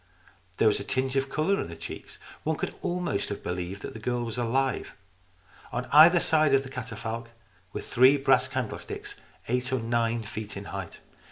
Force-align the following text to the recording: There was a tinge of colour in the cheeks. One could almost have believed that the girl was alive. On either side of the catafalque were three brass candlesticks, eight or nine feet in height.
There 0.57 0.67
was 0.67 0.79
a 0.79 0.83
tinge 0.83 1.15
of 1.15 1.29
colour 1.29 1.61
in 1.61 1.67
the 1.69 1.75
cheeks. 1.75 2.17
One 2.41 2.55
could 2.57 2.73
almost 2.81 3.29
have 3.29 3.43
believed 3.43 3.83
that 3.83 3.93
the 3.93 3.99
girl 3.99 4.23
was 4.23 4.39
alive. 4.39 4.95
On 5.71 5.85
either 5.91 6.19
side 6.19 6.55
of 6.55 6.63
the 6.63 6.69
catafalque 6.69 7.29
were 7.71 7.81
three 7.81 8.17
brass 8.17 8.47
candlesticks, 8.47 9.13
eight 9.47 9.71
or 9.71 9.77
nine 9.79 10.23
feet 10.23 10.57
in 10.57 10.65
height. 10.73 11.01